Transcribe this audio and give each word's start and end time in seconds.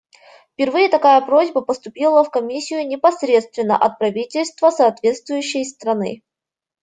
Впервые 0.53 0.89
такая 0.89 1.21
просьба 1.21 1.61
поступила 1.61 2.23
в 2.23 2.31
Комиссию 2.31 2.87
непосредственно 2.87 3.77
от 3.77 3.99
правительства 3.99 4.71
соответствующей 4.71 5.63
страны. 5.63 6.23